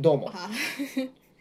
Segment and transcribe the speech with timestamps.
[0.00, 0.30] どうも。
[0.32, 0.48] あ。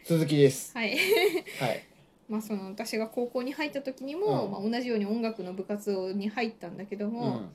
[0.04, 0.76] 鈴木です。
[0.76, 0.90] はい。
[0.90, 1.86] はい。
[2.28, 4.52] まあその私が高校に入った時にも、うん。
[4.52, 7.52] まあ、同じように音楽の部活に入ったんだけどうも、ん。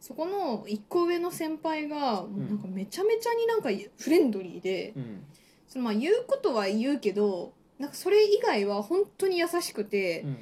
[0.00, 2.46] そこの一個上の先輩がん。
[2.48, 5.24] なんかめちゃめちゃになんかフレンドリーで、うん。
[5.66, 10.36] そのまあ言うことは言うけどなんかそれ以外は本当に優しくて、うん。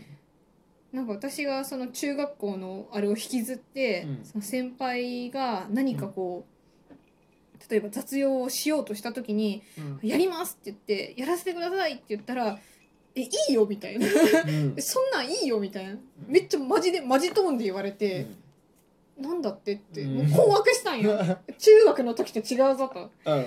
[0.93, 4.25] なんか私がその中学校のあれを引きずって、うん。
[4.27, 6.52] その先輩が何かこう、
[7.71, 9.63] 例えば雑用をしようとした時に
[10.03, 12.59] 「やります」って言って「やらせてください」って言ったら
[13.15, 14.07] 「えいいよ」みたいな。
[14.07, 15.97] うん「そんなんいいよ」みたいな。
[16.27, 18.37] めっちゃマジでマジトーンで言われうてん
[19.23, 20.15] 「なんだって」ってうん。
[20.17, 21.19] もう困惑したんよ。
[21.59, 23.11] 中学の時と違うぞと。
[23.25, 23.47] うん。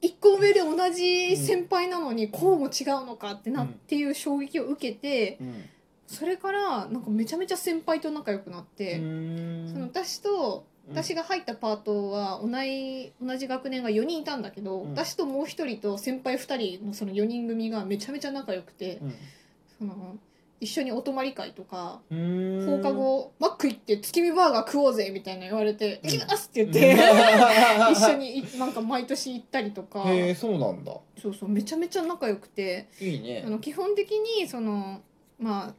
[0.00, 5.64] 一個上で同じ先輩なのにこうも違うのかってなうんっていう衝撃を受けてうん。
[6.06, 8.98] それからなんかめちゃめちゃ先輩と仲良くなって。
[8.98, 9.68] うん。
[9.72, 14.90] その私と私が入ったパートは同じ同じ学年が4人いたんだけど、うん。
[14.92, 19.14] 私ともう一人と先輩2人のその4人組がめちゃめちゃ仲良くて、うん。
[19.78, 20.16] その
[20.60, 22.66] 一緒にお泊まり会とか、うん。
[22.66, 26.10] 放課後マック行って月見バーガー食おうぜみたいな言われて「うん。
[26.10, 26.96] 行きます!」って言って、
[27.92, 30.04] 一緒にいなんか毎年行ったりとか。
[30.12, 30.96] へえそうなんだ。
[31.20, 33.42] そうそうめちゃめちゃ仲良くていいね。
[33.46, 35.00] あの基本的にその
[35.38, 35.74] まあ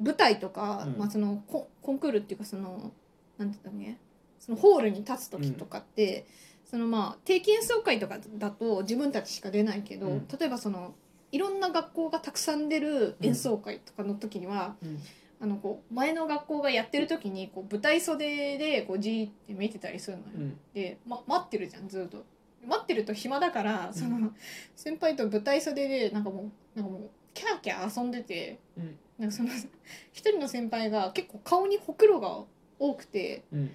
[0.00, 0.98] 舞台とか、うん。
[0.98, 2.92] まあ、そのココンクールっていうかその
[3.38, 3.96] なんて言ったっけ？
[4.38, 6.26] そのホールに立つ時とかって、
[6.64, 10.28] そのまあ定期演奏会とかだと自分たちしか出ないけど、うん。
[10.28, 10.94] 例えばその
[11.32, 14.98] いろんな学校がたくさん出る演奏会とかの時には、うん。
[15.40, 20.30] あのこう前の学校がやってる時にこう舞台袖でこうじーって見てたりするのよ。
[20.36, 20.58] うん。
[20.74, 22.24] で、ま、待ってるじゃんずっと。
[22.66, 24.32] 待ってると暇だからその
[24.74, 28.98] 先輩と舞台袖でなんかもうなんかもうキャーキャー遊んでてうん。
[29.16, 29.48] なんかその
[30.12, 32.44] 一人の先輩が結構顔にほくろが
[32.78, 33.70] 多くてうん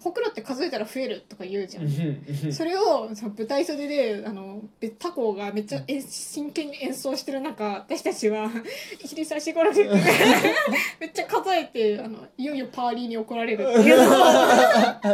[0.00, 1.84] ほくろって数えたら増えるとか言うじゃん。
[1.84, 8.50] うんそれをその舞台袖であのべ他校がめっちゃえ真剣に演奏してる中私たちは
[9.00, 9.88] 「1 2 3 4 5 6」
[11.00, 13.96] めっちゃ数えてあのいよいよパーリーに怒られるっていう。
[13.96, 15.10] の をあ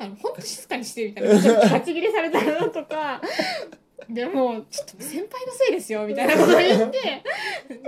[0.00, 1.40] の本当静かにしてみたいな。
[1.40, 3.22] ちょっと立ち切れされたのとか。
[4.08, 7.22] でもちょっと先輩のせいですよみたいなことを言って。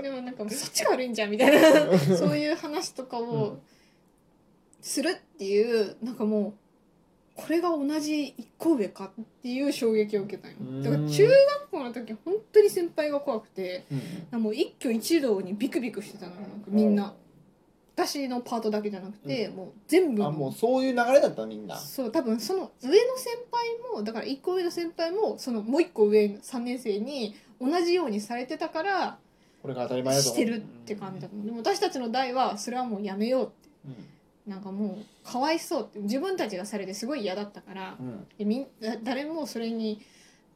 [0.00, 1.98] でもなんかそっちが悪いんじゃんみたいな。
[1.98, 3.60] そういう話とかうをん
[4.86, 6.54] するっていうなんかも
[7.36, 10.54] うこれが同じ一個上かっていう衝撃を受けたよ。
[10.60, 10.82] うん。
[10.82, 13.84] だから中学校の時本当に先輩が怖くて
[14.32, 14.42] うん。
[14.42, 17.14] もう一挙一動にビクビクしてたのよなんかみんな。
[17.96, 20.22] 私のパートだけじゃなくて、もう全部。
[20.22, 21.76] のあもうそういう流れだったみんな。
[21.76, 29.18] そう多分その上の先輩もだから1個上の先輩もそのもう1個上3年生に同じようにされてたから
[29.62, 33.68] これが当たり前だとしてるって感じだったでも私たちの代はそれはもうやめようって。
[33.86, 34.15] うん
[34.46, 38.26] なんかもうかわいそうって自分たちがされてすごい嫌だったからうん。
[38.38, 40.00] でみんだ誰もそれに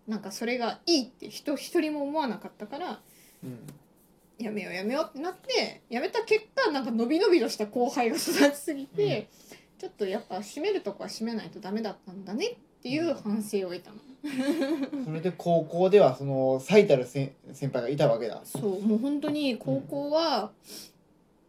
[0.06, 3.01] なんかそれがいいって人一人も思わなかったから
[3.43, 3.59] うん。
[4.39, 9.28] やめようやめようってなってやめた結果なんか伸び伸びとした後輩が育ちすぎて、
[9.78, 13.97] ちょっとやっぱ締めるとこは締めないとダメだったんだねっていう反省を得たの。
[15.05, 18.41] それで高校ではその最たる先先輩がいたわけだ。
[18.45, 20.53] そうもう本当に高校は、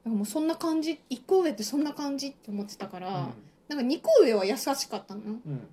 [0.03, 3.29] なんかもうそんな感じ1個上ってそんな感じって思ってたから、
[3.67, 5.35] なんか2個上は優しかったのよ。
[5.45, 5.67] うん。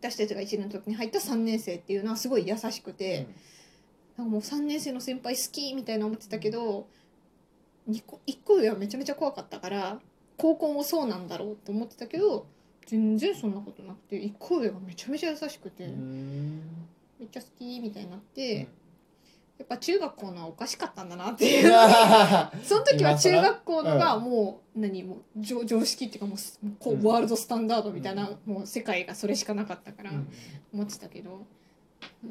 [0.00, 3.26] 私たちが1年の時に入った3年生っていうのはすごい優しくて、
[4.16, 6.86] なんかもう3年生の先輩好きみたいな思ってたけど
[7.88, 10.00] 2個1個上はめちゃめちゃ怖かったから
[10.36, 12.46] 高校もそうなんだろうと思ってたけど
[12.86, 16.62] 全然そんなことなくて1個上がめちゃめちゃ優しくて、うん。
[17.18, 18.68] めっちゃ好きみたいになって、うん
[19.58, 21.72] やっぱ中学校のはおかしかったんだなっていう。
[22.62, 25.02] その時は中学校のがもう何？
[25.02, 30.28] もう常常識っていうかもうすこうワールドスタンダードみたいな、もう世界がそれしかなかったからうん。
[30.72, 31.44] 思ってたけど、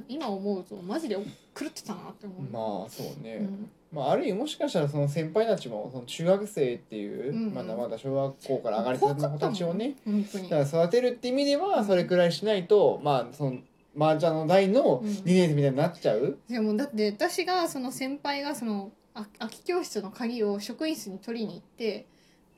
[0.08, 2.42] 今思うとマジで狂ってたなって思う。
[2.82, 3.70] まあそうね、うん。
[3.92, 7.54] まあ、ある意味もしかしたらその先輩たちもその中学生っていう、うんうん。
[7.54, 13.58] まだまだ小学校から上がりたての子たちをねだから育てるって意味ではそれくらいしないとまあその
[13.98, 15.08] 麻雀の代のうん。
[15.08, 22.06] 2年生みたいになっちゃう、でもだって私がその先輩がそのあ空き教室の鍵を職員室に取りに行って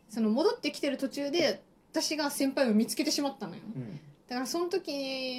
[0.09, 3.61] その戻ってきてる途中で私が先輩を見つけてしまったのよ。
[3.75, 3.99] うん。
[4.27, 4.91] だからその時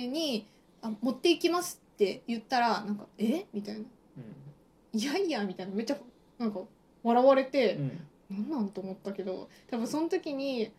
[0.09, 0.47] に
[0.83, 3.47] 「あ持っていきます」って言ったらなんか「え？
[3.53, 3.81] みたいな
[4.93, 5.75] 「いやいや」みたいな。
[5.75, 5.99] めっちゃ
[6.39, 6.61] なんか
[7.03, 8.07] 笑われて、うん。
[8.31, 10.71] なんなんと思ったけど多分その時に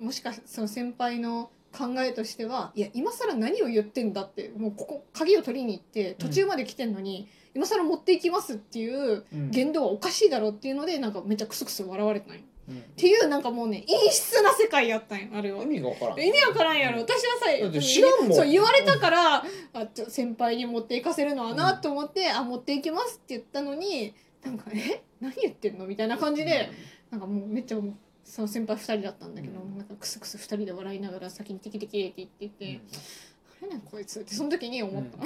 [0.00, 9.50] もしかしてその先輩の考えとしてはいや今更何を言ってんだってもうここ鍵を取りに行って途中まで来てんのに、今更持っていきますっていううん。
[9.50, 12.82] 言動はおかしいだろうっていうのでなんかめっちゃクスクス笑われてないうん。
[12.96, 15.62] ていうなんかもうね陰湿な世界やったんよあれは。
[15.62, 16.18] 意味がわからん。
[16.20, 17.00] 意味わからんやろ。
[17.00, 18.34] 私はさ知らんもん。
[18.34, 24.14] そう言われたからあちょ先輩に持っていかせるのはなと思って、あ持っていきますって言ったのに
[24.44, 25.02] なんか「え？
[25.20, 26.70] 何言ってんの?」みたいな感じで、
[27.10, 27.94] なんかもうめっちゃもう
[28.28, 29.78] その先輩2人だったんだけど、うん。
[29.78, 32.80] なんかクスクス2人で笑いながら先にテキテキって言ってて
[33.60, 35.18] 「何やねんこいつ」ってその時に思った、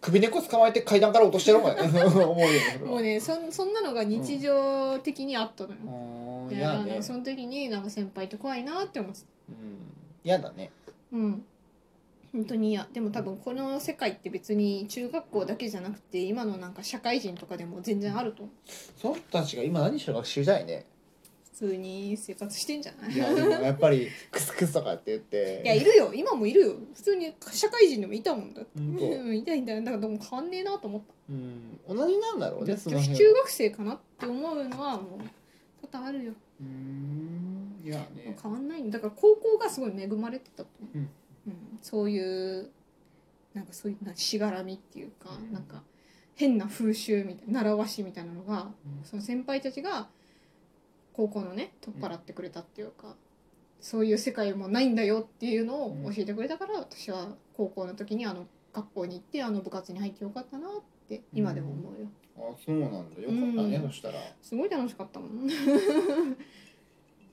[0.00, 1.82] 首根っこ捕まえて階段から落としてやろうか
[2.86, 5.76] もうねそんそんなのが日常的にあったのよ、
[6.48, 6.54] うん。
[6.54, 6.96] い嫌ね。
[6.96, 9.26] やその時になんか先輩って怖いなって思ってた。
[9.50, 9.78] うん。
[10.24, 10.70] 嫌だね。
[11.12, 11.44] うん。
[12.32, 12.88] 本当に嫌。
[12.92, 18.54] でも多分この世界って別に中学校だけじゃなくて今のなんか社会人とかでも全然あると思う。
[19.00, 20.86] その人たちが今何してるか知りたいね。
[20.91, 20.91] 普
[21.62, 23.12] 通に生活してんじゃない？
[23.12, 25.62] いやでもやっぱりクスクスとかって言って。
[25.64, 26.12] いやいるよ。
[26.12, 26.74] 今もいるよ。
[26.94, 28.70] 普通に社会人でもいたもんだって。
[28.80, 29.74] うんいたいた。
[29.80, 31.14] だからでも変わんねえなと思った。
[31.30, 31.78] うん。
[31.88, 35.18] 同じなんだろうねその女子辺中学生かなって思うのはも
[35.82, 36.32] う多々あるよ。
[36.60, 37.80] うん。
[37.84, 38.36] いやね。
[38.42, 38.82] 変わんない。
[38.82, 41.10] んだから高校がすごい恵まれてたと思う、うん。
[41.46, 41.78] うん。
[41.80, 42.70] そういう
[43.54, 45.52] なんかそういうなしがらみっていうか、うん。
[45.52, 45.82] なんか
[46.34, 49.04] 変な風習みたいな習わしみたいなのが、うん。
[49.04, 50.08] その先輩たちが
[51.12, 53.14] 高校のね取っ払ってくれたっていうか、
[53.80, 60.70] そういう世界もないんだよっていうのを教えてくれたから、私は高校の時にあの学校に行ってあの部活に入ってよかったなっ
[61.08, 63.22] て今でも思うよ、あそうなんだ。
[63.22, 63.88] よかったね、うん。
[63.88, 64.14] そしたら。
[64.40, 65.48] すごい楽しかったもん。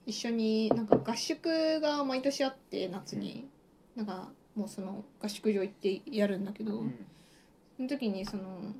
[0.06, 3.48] 一緒になんか合宿が毎年あって夏に、
[3.96, 7.06] なんかもうその合宿場行ってやるんだけど、うん。
[7.78, 8.74] その時にその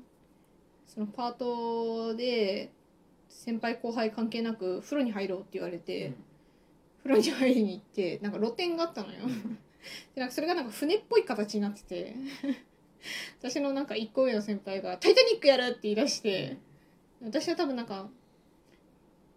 [0.86, 2.72] そのパートで
[3.30, 6.12] 先輩後輩関係なく風呂に入ろうって言われて、
[7.02, 9.20] 風呂に入りに行ってなんか露店があったのよ。
[10.14, 12.14] でなんかそれがなんか船っぽい形になってて
[13.40, 16.58] 私のなんか1個上の先輩が「タイタニックやる!」って言い出して
[17.22, 18.10] 私は多分なんか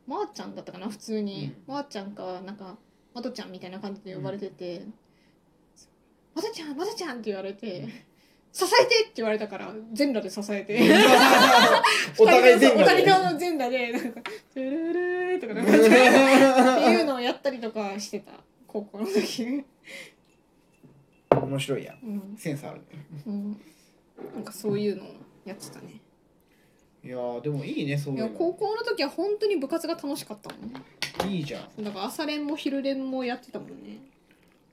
[0.05, 2.77] まー、ちゃんだったかな普通に、まー、ちゃんかなんか
[3.13, 4.85] まとちゃんみたいな感じで呼ばれてて
[6.35, 7.87] 「まとちゃんまとちゃん!」って言われて
[8.53, 10.79] 「支えて!」って言われたから全裸で支えて。
[12.19, 13.03] お互い全お裸で。
[13.03, 14.21] 互い側の全裸でなんか
[14.53, 15.71] 「トゥルルル」とかなんか
[16.77, 18.31] っていうのをやったりとかしてた
[18.67, 19.63] 高校の時。
[21.31, 21.97] 面白いやん。
[22.03, 23.05] うん、センスあるね。
[23.25, 23.61] うん、
[24.35, 25.07] なんかそういうのを
[25.45, 25.99] やってたね。
[27.03, 30.81] いやーでもいいねそういやいうの高校の時は本当に部活が楽しかったもんね。
[31.27, 31.83] いいじゃん。
[31.83, 33.97] だから朝練も昼練もやってたもんね。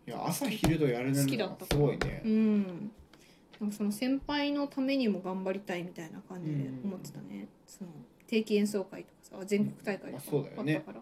[0.07, 2.23] いや朝昼とやれる好きだったすごいね。
[2.25, 2.93] うん
[3.61, 7.91] なんかその先輩のためにも頑張りたいみたいな感じで思ってたね、その
[8.27, 11.01] 定期演奏会とかさ全国大会とかまあったから。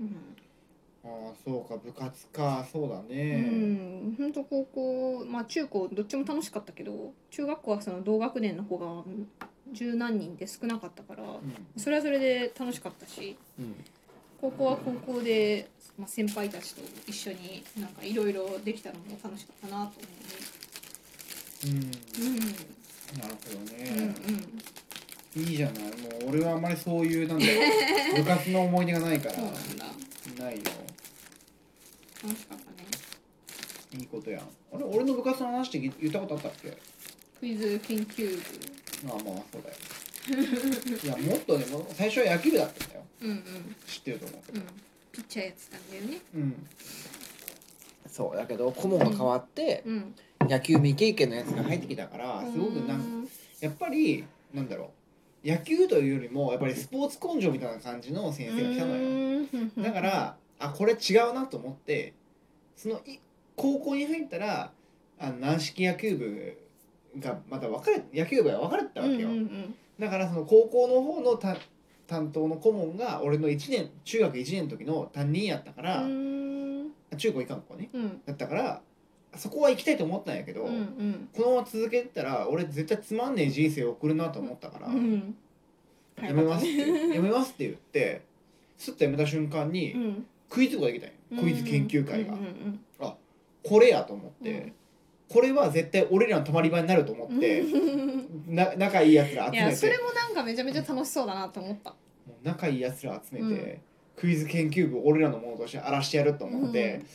[0.00, 0.34] うん。
[1.06, 2.66] ああそうか部活か。
[2.72, 9.04] そうだうねん、本当高校まあ中高どっちも楽しかったけど中学校はその同学年の子が
[9.72, 11.24] 十何人で少なかったから
[11.76, 13.84] それはそれで楽しかったしうん。
[14.40, 15.68] 高校は高校で、
[15.98, 20.06] まあ、先輩たちと一緒になんかいろいろできたのも楽しかったなとうん、
[21.64, 21.80] うん、
[23.20, 24.14] なるほどうんうんね、
[25.36, 25.82] いいじゃない。
[25.82, 25.88] も
[26.26, 27.52] う俺はあんまりそういうなんだろ
[28.20, 29.34] う 部活の思い出がないから。
[29.34, 29.86] そうなんだ。
[30.44, 30.62] ないよ。
[32.22, 32.88] 楽しかったね。
[33.98, 34.42] いいことやん。
[34.42, 36.76] あれ俺の部活の話って言言ったことあったっけ？
[37.40, 38.40] クイズ研究
[39.08, 39.76] ああまあそうだよ。
[41.04, 43.04] いやもっとね最初は野球部だったんだよ。
[43.20, 43.76] 部うんうん。
[43.86, 44.60] 知ってると思うけど。
[44.60, 44.66] うん。
[45.12, 46.20] ピッチャーやってたんだよね。
[46.34, 46.66] うん。
[48.10, 50.14] そうだけど顧問が変わって、うん
[50.48, 53.28] 野球未経験のやつが入ってきたからすごくなんかん
[53.60, 54.88] やっぱりなんだろう。
[55.46, 58.98] 野球というよりもやっぱりスポーツ根性みたいな感じの先生が来たのよ。
[58.98, 59.82] うん。
[59.82, 62.14] だからあこれ違うなと思って
[62.76, 63.18] そのい
[63.54, 64.72] 高校に入ったら
[65.18, 66.58] あの軟式野球部
[67.20, 69.28] がまた分かれ野球部が分かれてたわけよ、
[69.98, 71.56] だからその高校の方のた
[72.06, 76.90] 担当の顧問が俺の1年中学1年の時の担任やったから、うん。
[77.16, 77.90] 中高以下の子ね。
[77.92, 78.20] うん。
[78.24, 78.82] だったから
[79.36, 81.28] そこは行きたいと思ったんやけど、うんうん。
[81.34, 85.34] このまま続けてたら俺絶対つまんねえ人生を送るなと思ったから、うん。
[86.22, 88.22] やめますってやめますって言って
[88.76, 90.26] すっとやめた瞬間にうん。
[90.48, 92.34] クイズができたんよクイズ研究会が。
[92.34, 92.80] うんうん
[93.66, 94.72] これやと思って、うん。
[95.26, 98.54] これは絶対俺らの泊まり場になると思うんってうん。
[98.54, 101.90] な仲いいやつら集いやめてそれもなんかめちゃめちゃ楽しそうだなと思った。
[101.90, 101.96] も
[102.28, 103.80] う仲いいやつら集めて、うん。
[104.16, 107.06] クイズ研究部を俺らのものとして荒らしてやると思って、うん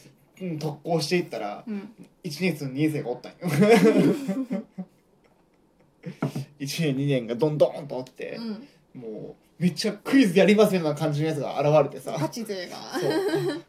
[0.60, 1.94] 特攻していったらうん。
[2.24, 3.38] 1年生の2年生がおったんよ。
[6.60, 9.02] 1年2年がどんどんとおってう、ん。
[9.02, 12.16] もうめっちゃクイズやりますような感じのやつが現れてさ。
[12.18, 12.78] ガチ勢が。
[12.98, 13.12] そう。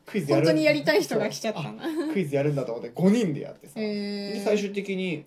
[0.07, 0.47] クイズやる。
[0.47, 1.63] 本当にやりたい人が来ちゃった
[2.13, 5.25] クイズやるんだと思って5人でやってさ、で最終的に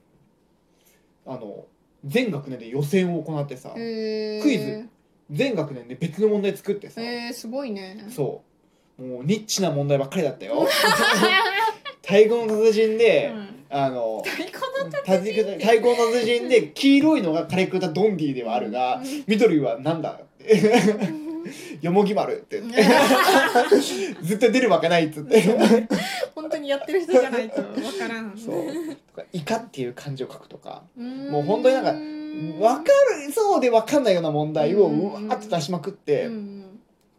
[1.25, 1.65] あの
[2.05, 4.89] 全学年で予選を行ってさ、クイズ
[5.29, 8.05] 全学年で別の問題作ってさ、えー、すごいね。
[8.09, 8.52] そう
[8.97, 10.67] もうニッチな問題ばっかりだったよ。
[12.03, 13.53] 太鼓の達人で、うん。
[13.75, 20.62] あの太鼓の太鼓の太鼓の達人で黄色いのがカレクタドンディではあるが緑はなんだって。
[21.81, 22.62] よもぎ丸って。
[22.62, 22.83] 言って
[24.21, 25.41] 絶対出るわけないっつって。
[26.35, 28.38] 本当にやってる人じゃないとわからん。
[28.38, 28.65] そう。
[29.15, 30.83] とかイカっていう漢字を書くとか。
[30.95, 32.91] ももう本当になんか分か
[33.25, 35.00] るそうで分かんないような問題をうん。
[35.00, 36.63] うわーって出しまくってうん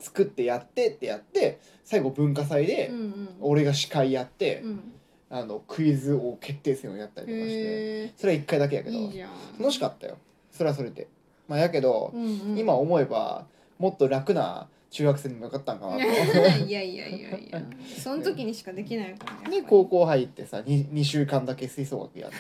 [0.05, 3.29] 作ってやってってやって最後文化祭でうんうん。
[3.41, 4.93] 俺が司会やってうん。
[5.31, 9.31] あのクイズ王決定戦をやったりとかしてへそれは1回だけやけどーいいじゃん。
[9.59, 10.17] 楽しかったよ。
[10.53, 11.09] それはそれで。
[11.49, 12.59] まあやけどうんうん。
[12.59, 13.47] 今思えば
[13.79, 15.99] もっと楽な中学生に向かったんかなと。
[16.65, 17.63] いやいやいやいや。
[18.01, 22.31] その時にしかできないから で高校入ってさ 2, 2週間だけ吹奏楽やっ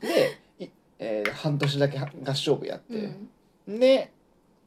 [0.00, 0.06] て。
[0.58, 3.78] で、いえー半年だけ合唱部やっうて、ん。
[3.80, 4.10] で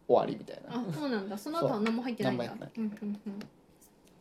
[0.07, 0.77] 終わりみたいな。
[0.79, 1.37] っあそうなんだ。
[1.37, 2.45] その後は何も入ってないんだ。
[2.45, 3.39] 何も入ってうんうんうん。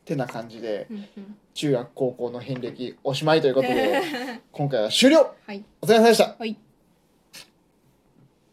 [0.05, 1.37] てな感じでうんうん。
[1.55, 4.02] 中学高校の遍歴おしまいということで
[4.52, 5.35] 今回は終了。
[5.47, 5.64] はい。
[5.81, 6.37] お疲れ様でした。
[6.38, 6.57] はい